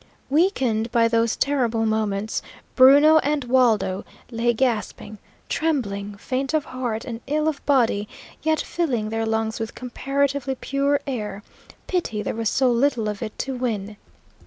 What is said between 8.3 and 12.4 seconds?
yet filling their lungs with comparatively pure air, pity there